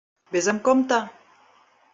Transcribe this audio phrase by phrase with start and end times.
[0.37, 0.99] Vés amb compte!